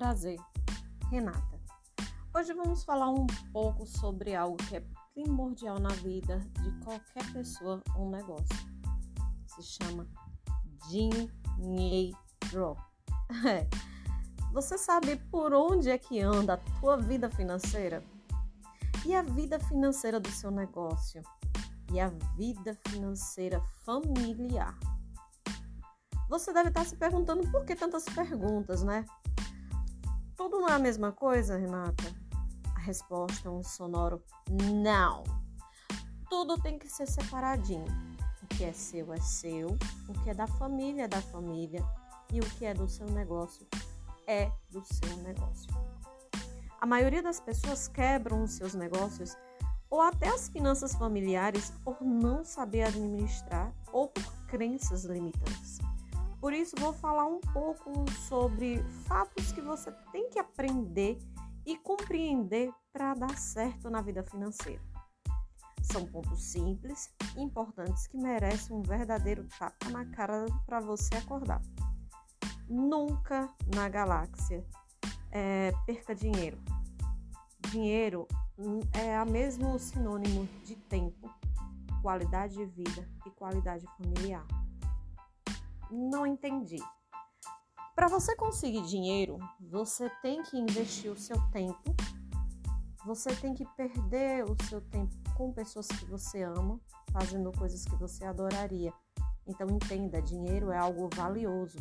[0.00, 0.38] Prazer,
[1.10, 1.60] Renata.
[2.34, 7.82] Hoje vamos falar um pouco sobre algo que é primordial na vida de qualquer pessoa
[7.94, 8.48] ou negócio.
[9.46, 10.08] Se chama
[10.88, 12.16] dinheiro.
[13.46, 13.68] É.
[14.54, 18.02] Você sabe por onde é que anda a tua vida financeira?
[19.04, 21.22] E a vida financeira do seu negócio?
[21.92, 22.08] E a
[22.38, 24.78] vida financeira familiar?
[26.30, 29.04] Você deve estar se perguntando por que tantas perguntas, né?
[30.40, 32.02] Tudo não é a mesma coisa, Renata?
[32.74, 34.22] A resposta é um sonoro
[34.72, 35.22] não.
[36.30, 37.84] Tudo tem que ser separadinho.
[38.42, 39.76] O que é seu é seu,
[40.08, 41.84] o que é da família é da família
[42.32, 43.66] e o que é do seu negócio
[44.26, 45.70] é do seu negócio.
[46.80, 49.36] A maioria das pessoas quebram os seus negócios
[49.90, 55.80] ou até as finanças familiares por não saber administrar ou por crenças limitantes.
[56.40, 61.18] Por isso, vou falar um pouco sobre fatos que você tem que aprender
[61.66, 64.82] e compreender para dar certo na vida financeira.
[65.82, 71.60] São pontos simples importantes que merecem um verdadeiro tapa na cara para você acordar.
[72.66, 74.64] Nunca na galáxia
[75.30, 76.58] é, perca dinheiro.
[77.70, 78.26] Dinheiro
[78.58, 81.30] hum, é a mesmo sinônimo de tempo,
[82.00, 84.46] qualidade de vida e qualidade familiar
[85.90, 86.78] não entendi.
[87.94, 91.94] Para você conseguir dinheiro, você tem que investir o seu tempo,
[93.04, 96.80] você tem que perder o seu tempo com pessoas que você ama,
[97.12, 98.92] fazendo coisas que você adoraria.
[99.46, 101.78] Então entenda, dinheiro é algo valioso.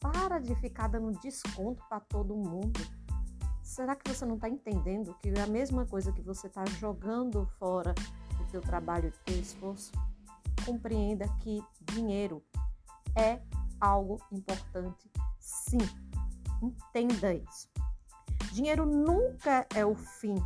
[0.00, 2.80] Para de ficar dando desconto para todo mundo.
[3.62, 7.46] Será que você não está entendendo que é a mesma coisa que você está jogando
[7.58, 7.94] fora
[8.36, 9.92] do teu trabalho, do teu esforço?
[10.66, 12.42] Compreenda que dinheiro
[13.16, 13.40] é
[13.80, 15.78] algo importante, sim.
[16.62, 17.68] Entenda isso.
[18.52, 20.36] Dinheiro nunca é o fim.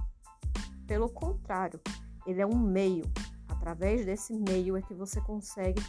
[0.87, 1.81] Pelo contrário,
[2.27, 3.05] ele é um meio.
[3.49, 5.83] Através desse meio é que você consegue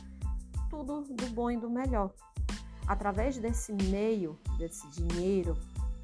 [0.70, 2.14] tudo do bom e do melhor.
[2.88, 5.58] Através desse meio, desse dinheiro,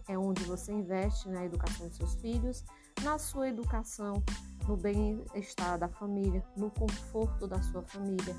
[0.08, 2.64] é onde você investe na educação dos seus filhos,
[3.02, 4.22] na sua educação,
[4.68, 8.36] no bem-estar da família, no conforto da sua família,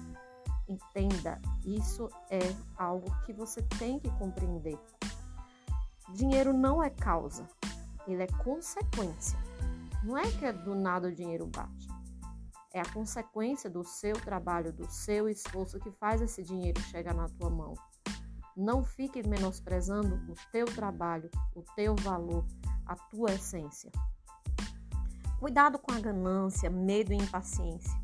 [0.66, 2.38] Entenda, isso é
[2.76, 4.78] algo que você tem que compreender.
[6.14, 7.47] Dinheiro não é causa,
[8.06, 9.38] ele é consequência.
[10.02, 11.88] Não é que é do nada o dinheiro bate.
[12.72, 17.28] É a consequência do seu trabalho, do seu esforço que faz esse dinheiro chegar na
[17.28, 17.75] tua mão.
[18.56, 22.44] Não fique menosprezando o teu trabalho, o teu valor,
[22.86, 23.91] a tua essência.
[25.38, 28.03] Cuidado com a ganância, medo e impaciência.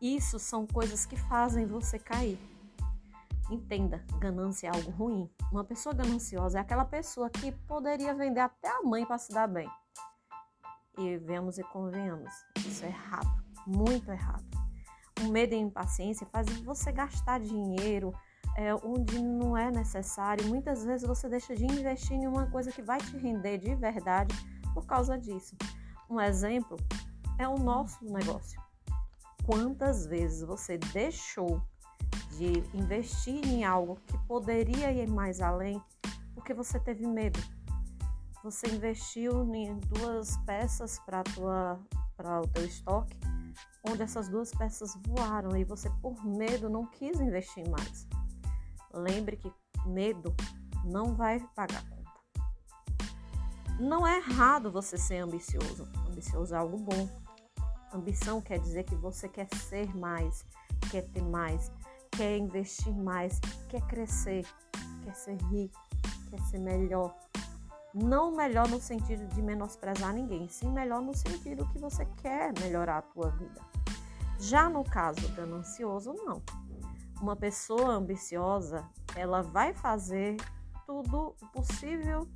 [0.00, 2.38] Isso são coisas que fazem você cair.
[3.50, 5.30] Entenda, ganância é algo ruim.
[5.50, 9.46] Uma pessoa gananciosa é aquela pessoa que poderia vender até a mãe para se dar
[9.46, 9.70] bem.
[10.98, 14.44] E vemos e convenhamos, isso é errado, muito errado.
[15.22, 18.12] O medo e a impaciência fazem você gastar dinheiro
[18.56, 20.46] é, onde não é necessário.
[20.46, 24.34] Muitas vezes você deixa de investir em uma coisa que vai te render de verdade
[24.74, 25.56] por causa disso.
[26.10, 26.76] Um exemplo
[27.38, 28.65] é o nosso negócio
[29.46, 31.62] quantas vezes você deixou
[32.36, 35.80] de investir em algo que poderia ir mais além
[36.34, 37.38] porque você teve medo.
[38.42, 41.22] Você investiu em duas peças para
[42.40, 43.18] o teu estoque,
[43.88, 48.06] onde essas duas peças voaram e você por medo não quis investir mais.
[48.92, 49.52] Lembre que
[49.86, 50.34] medo
[50.84, 51.96] não vai pagar conta.
[53.80, 55.88] Não é errado você ser ambicioso.
[56.08, 57.25] Ambicioso é algo bom
[57.96, 60.44] Ambição quer dizer que você quer ser mais,
[60.90, 61.72] quer ter mais,
[62.10, 63.40] quer investir mais,
[63.70, 64.46] quer crescer,
[65.02, 65.80] quer ser rico,
[66.30, 67.16] quer ser melhor.
[67.94, 72.98] Não melhor no sentido de menosprezar ninguém, sim melhor no sentido que você quer melhorar
[72.98, 73.60] a tua vida.
[74.38, 76.42] Já no caso ganancioso, não.
[77.22, 80.36] Uma pessoa ambiciosa, ela vai fazer
[80.84, 82.28] tudo o possível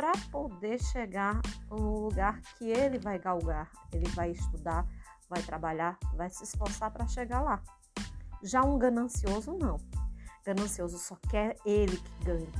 [0.00, 3.70] para poder chegar no lugar que ele vai galgar.
[3.92, 4.86] Ele vai estudar,
[5.30, 7.62] vai trabalhar, vai se esforçar para chegar lá.
[8.42, 9.76] Já um ganancioso não.
[10.44, 12.52] Ganancioso só quer ele que ganhe.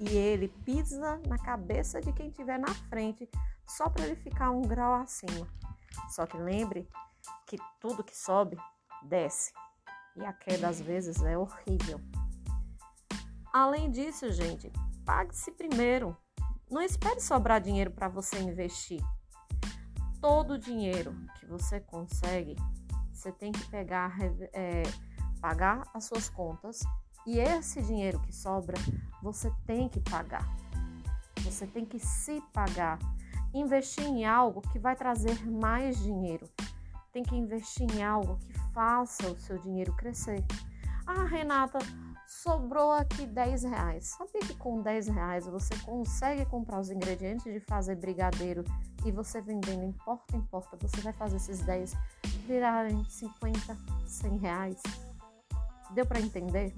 [0.00, 3.28] E ele pisa na cabeça de quem estiver na frente
[3.66, 5.46] só para ele ficar um grau acima.
[6.08, 6.88] Só que lembre
[7.46, 8.56] que tudo que sobe
[9.02, 9.52] desce.
[10.16, 12.00] E a queda às vezes é horrível.
[13.52, 14.72] Além disso, gente,
[15.04, 16.16] pague-se primeiro.
[16.70, 19.02] Não espere sobrar dinheiro para você investir.
[20.20, 22.56] Todo o dinheiro que você consegue,
[23.12, 24.16] você tem que pegar,
[24.52, 24.82] é,
[25.40, 26.80] pagar as suas contas
[27.26, 28.76] e esse dinheiro que sobra
[29.22, 30.48] você tem que pagar.
[31.42, 32.98] Você tem que se pagar.
[33.54, 36.48] Investir em algo que vai trazer mais dinheiro.
[37.12, 40.44] Tem que investir em algo que faça o seu dinheiro crescer.
[41.06, 41.78] Ah, Renata,
[42.28, 44.08] sobrou aqui 10 reais.
[44.08, 48.62] Sabia que com 10 reais você consegue comprar os ingredientes de fazer brigadeiro
[49.06, 51.96] e você vendendo em porta em porta, você vai fazer esses 10
[52.46, 53.76] virarem 50,
[54.06, 54.82] 100 reais?
[55.92, 56.76] Deu para entender?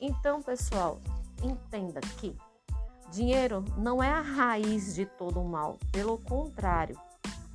[0.00, 1.00] Então, pessoal,
[1.42, 2.34] entenda que
[3.10, 5.78] dinheiro não é a raiz de todo o mal.
[5.92, 6.98] Pelo contrário,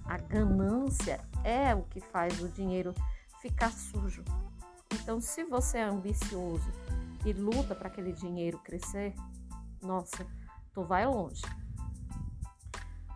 [0.05, 2.93] a ganância é o que faz o dinheiro
[3.41, 4.23] ficar sujo.
[5.09, 6.71] Então, se você é ambicioso
[7.25, 9.15] e luta para aquele dinheiro crescer,
[9.81, 10.23] nossa,
[10.71, 11.41] tu vai longe.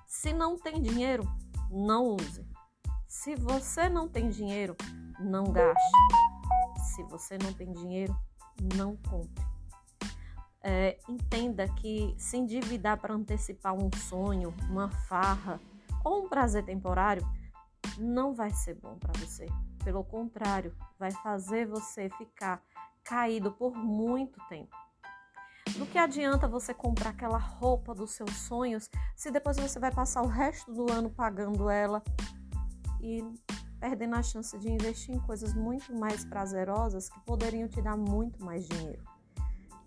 [0.07, 1.23] Se não tem dinheiro,
[1.69, 2.47] não use.
[3.07, 4.75] Se você não tem dinheiro,
[5.19, 5.91] não gaste.
[6.95, 8.17] Se você não tem dinheiro,
[8.75, 9.45] não compre.
[10.63, 15.61] É, entenda que se endividar para antecipar um sonho, uma farra
[16.03, 17.23] ou um prazer temporário
[17.97, 19.45] não vai ser bom para você.
[19.83, 22.61] Pelo contrário, vai fazer você ficar
[23.03, 24.75] caído por muito tempo.
[25.77, 30.21] Do que adianta você comprar aquela roupa dos seus sonhos se depois você vai passar
[30.21, 32.03] o resto do ano pagando ela
[33.01, 33.23] e
[33.79, 38.43] perdendo a chance de investir em coisas muito mais prazerosas que poderiam te dar muito
[38.43, 39.03] mais dinheiro.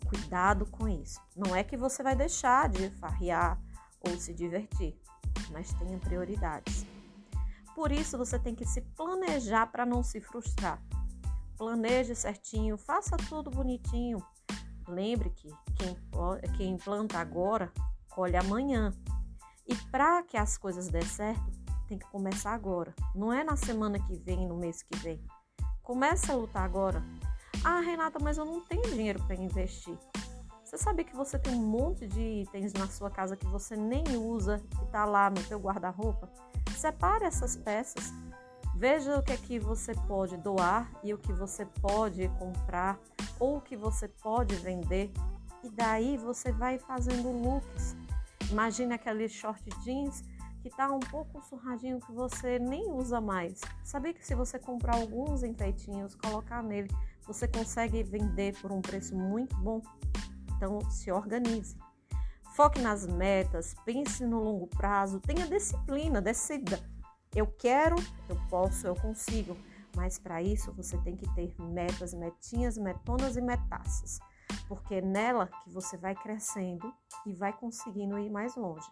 [0.07, 1.21] Cuidado com isso.
[1.35, 3.59] Não é que você vai deixar de farrear
[4.01, 4.99] ou se divertir,
[5.51, 6.87] mas tenha prioridades.
[7.77, 10.83] Por isso você tem que se planejar para não se frustrar.
[11.59, 14.17] Planeje certinho, faça tudo bonitinho.
[14.89, 15.95] Lembre que quem,
[16.57, 17.71] quem planta agora
[18.09, 18.95] colhe amanhã.
[19.69, 21.53] E para que as coisas dê certo,
[21.87, 22.95] tem que começar agora.
[23.15, 25.23] Não é na semana que vem, no mês que vem.
[25.83, 27.05] Comece a lutar agora.
[27.63, 29.99] Ah, Renata, mas eu não tenho dinheiro para investir.
[30.65, 34.17] Você sabe que você tem um monte de itens na sua casa que você nem
[34.17, 36.33] usa, que está lá no seu guarda-roupa?
[36.77, 38.13] Separe essas peças.
[38.77, 42.99] Veja o que é que você pode doar e o que você pode comprar
[43.41, 45.11] ou o que você pode vender.
[45.65, 47.97] E daí você vai fazendo looks.
[48.51, 50.23] Imagine aquele short jeans
[50.61, 53.61] que está um pouco surradinho que você nem usa mais.
[53.83, 56.91] Sabia que se você comprar alguns enfeitinhos, colocar nele,
[57.27, 59.81] você consegue vender por um preço muito bom?
[60.55, 61.75] Então se organize.
[62.57, 66.81] Foque nas metas, pense no longo prazo, tenha disciplina, decida.
[67.35, 67.97] Eu quero,
[68.31, 69.55] eu posso, eu consigo.
[69.95, 74.19] Mas para isso você tem que ter metas, metinhas, metonas e metaças.
[74.67, 76.91] Porque é nela que você vai crescendo
[77.27, 78.89] e vai conseguindo ir mais longe.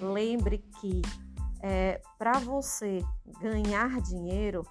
[0.00, 1.00] Lembre que
[1.62, 3.04] é, para você
[3.40, 4.66] ganhar dinheiro,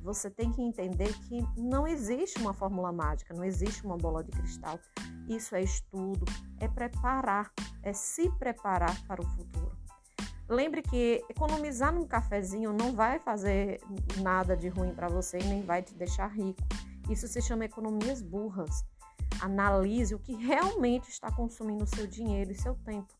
[0.00, 4.32] você tem que entender que não existe uma fórmula mágica, não existe uma bola de
[4.32, 4.80] cristal.
[5.28, 6.24] Isso é estudo,
[6.58, 7.52] é preparar,
[7.82, 9.76] é se preparar para o futuro.
[10.48, 13.78] Lembre que economizar num cafezinho não vai fazer
[14.22, 16.62] nada de ruim para você e nem vai te deixar rico.
[17.10, 18.82] Isso se chama economias burras.
[19.42, 23.12] Analise o que realmente está consumindo seu dinheiro e seu tempo.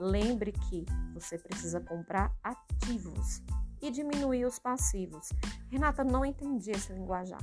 [0.00, 3.42] Lembre que você precisa comprar ativos
[3.82, 5.28] e diminuir os passivos.
[5.68, 7.40] Renata, não entendi esse linguajar.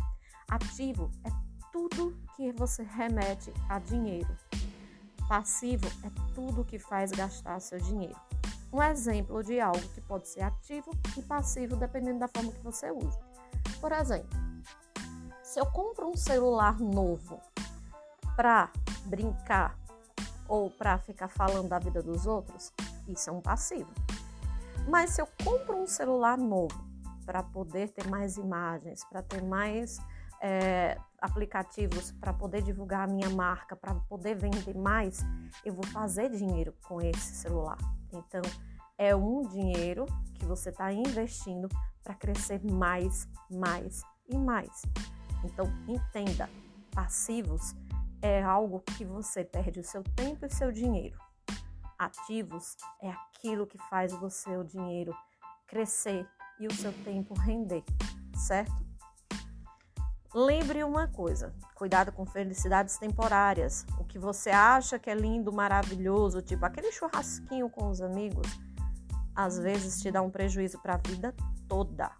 [0.49, 4.29] Ativo é tudo que você remete a dinheiro.
[5.27, 8.15] Passivo é tudo que faz gastar seu dinheiro.
[8.71, 12.91] Um exemplo de algo que pode ser ativo e passivo dependendo da forma que você
[12.91, 13.19] usa.
[13.81, 14.29] Por exemplo,
[15.41, 17.41] se eu compro um celular novo
[18.35, 18.71] para
[19.05, 19.75] brincar
[20.47, 22.71] ou para ficar falando da vida dos outros,
[23.07, 23.91] isso é um passivo.
[24.87, 26.83] Mas se eu compro um celular novo
[27.25, 29.99] para poder ter mais imagens, para ter mais
[30.43, 35.21] é, aplicativos, para poder divulgar a minha marca, para poder vender mais,
[35.63, 37.77] eu vou fazer dinheiro com esse celular.
[38.11, 38.41] Então,
[38.97, 41.69] é um dinheiro que você está investindo
[42.03, 44.81] para crescer mais, mais e mais.
[45.45, 46.49] Então, entenda:
[46.91, 47.73] passivos
[48.21, 51.17] é algo que você perde o seu tempo e seu dinheiro.
[51.97, 55.15] Ativos é aquilo que faz o seu dinheiro
[55.67, 56.27] crescer
[56.59, 57.83] e o seu tempo render,
[58.35, 58.82] certo?
[60.33, 63.85] Lembre uma coisa: cuidado com felicidades temporárias.
[63.99, 68.47] O que você acha que é lindo, maravilhoso, tipo aquele churrasquinho com os amigos,
[69.35, 71.35] às vezes te dá um prejuízo para a vida
[71.67, 72.11] toda.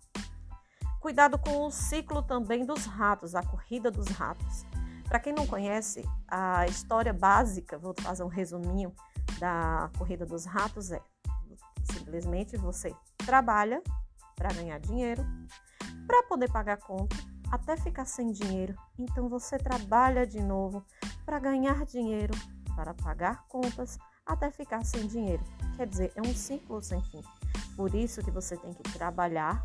[0.99, 4.63] Cuidado com o ciclo também dos ratos, a corrida dos ratos.
[5.07, 8.93] Para quem não conhece, a história básica, vou fazer um resuminho
[9.39, 11.01] da corrida dos ratos é
[11.83, 13.81] simplesmente você trabalha
[14.35, 15.25] para ganhar dinheiro,
[16.07, 17.15] para poder pagar conta,
[17.53, 18.75] até ficar sem dinheiro.
[18.97, 20.83] Então você trabalha de novo
[21.23, 22.33] para ganhar dinheiro,
[22.75, 25.43] para pagar contas até ficar sem dinheiro.
[25.77, 27.21] Quer dizer, é um ciclo sem fim.
[27.75, 29.63] Por isso que você tem que trabalhar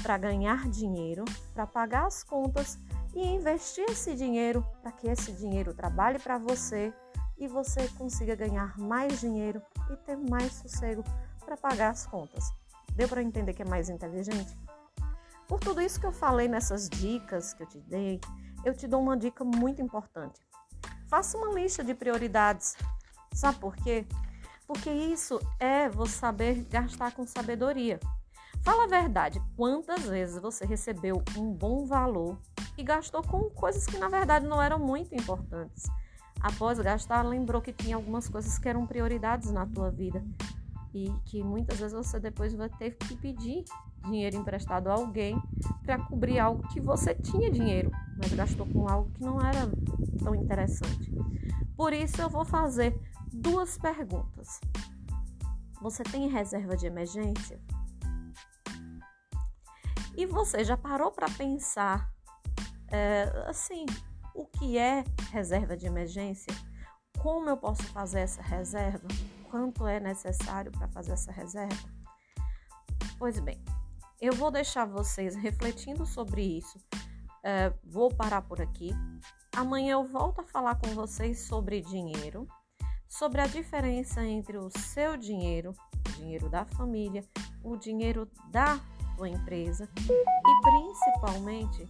[0.00, 2.78] para ganhar dinheiro, para pagar as contas
[3.12, 6.94] e investir esse dinheiro para que esse dinheiro trabalhe para você
[7.36, 9.60] e você consiga ganhar mais dinheiro
[9.90, 11.02] e ter mais sossego
[11.44, 12.52] para pagar as contas.
[12.94, 14.56] Deu para entender que é mais inteligente?
[15.46, 18.20] Por tudo isso que eu falei nessas dicas que eu te dei,
[18.64, 20.40] eu te dou uma dica muito importante.
[21.08, 22.76] Faça uma lista de prioridades.
[23.32, 24.06] Sabe por quê?
[24.66, 28.00] Porque isso é você saber gastar com sabedoria.
[28.62, 32.38] Fala a verdade, quantas vezes você recebeu um bom valor
[32.78, 35.84] e gastou com coisas que na verdade não eram muito importantes?
[36.40, 40.24] Após gastar, lembrou que tinha algumas coisas que eram prioridades na tua vida
[40.94, 43.64] e que muitas vezes você depois vai ter que pedir
[44.04, 45.40] dinheiro emprestado a alguém
[45.82, 49.68] para cobrir algo que você tinha dinheiro, mas gastou com algo que não era
[50.22, 51.12] tão interessante.
[51.76, 52.98] Por isso eu vou fazer
[53.32, 54.60] duas perguntas.
[55.80, 57.60] Você tem reserva de emergência?
[60.16, 62.08] E você já parou para pensar
[62.88, 63.84] é, assim,
[64.34, 66.54] o que é reserva de emergência?
[67.18, 69.06] Como eu posso fazer essa reserva?
[69.50, 71.88] Quanto é necessário para fazer essa reserva?
[73.18, 73.62] Pois bem,
[74.20, 76.78] eu vou deixar vocês refletindo sobre isso.
[77.42, 78.90] É, vou parar por aqui.
[79.54, 82.48] Amanhã eu volto a falar com vocês sobre dinheiro,
[83.06, 85.74] sobre a diferença entre o seu dinheiro,
[86.08, 87.24] o dinheiro da família,
[87.62, 88.80] o dinheiro da
[89.16, 91.88] sua empresa e principalmente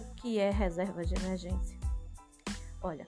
[0.00, 1.78] o que é reserva de emergência.
[2.82, 3.06] Olha,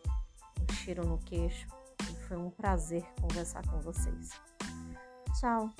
[0.61, 1.67] um cheiro no queixo
[2.11, 4.31] e foi um prazer conversar com vocês.
[5.41, 5.71] Tchau!